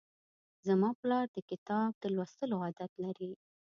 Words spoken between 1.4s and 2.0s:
کتاب